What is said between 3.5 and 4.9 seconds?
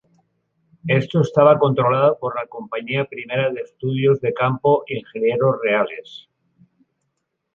de Estudio de Campo,